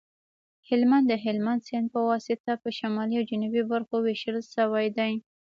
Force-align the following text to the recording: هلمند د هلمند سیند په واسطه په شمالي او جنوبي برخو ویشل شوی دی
هلمند 0.67 1.05
د 1.11 1.13
هلمند 1.23 1.65
سیند 1.67 1.87
په 1.93 1.99
واسطه 2.09 2.51
په 2.63 2.69
شمالي 2.77 3.15
او 3.19 3.27
جنوبي 3.31 3.63
برخو 3.71 3.95
ویشل 4.01 4.37
شوی 4.53 4.87
دی 4.97 5.13